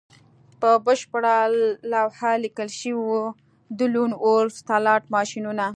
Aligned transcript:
په 0.61 0.69
بشپړه 0.85 1.35
لوحه 1.93 2.31
لیکل 2.43 2.69
شوي 2.79 2.95
وو 2.99 3.21
د 3.77 3.79
لون 3.93 4.11
وولف 4.23 4.55
سلاټ 4.69 5.03
ماشینونه 5.15 5.67